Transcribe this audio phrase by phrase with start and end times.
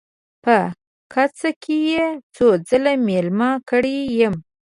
[0.43, 0.57] په
[1.13, 2.05] کڅ کې یې
[2.35, 4.35] څو ځله میلمه کړی یم.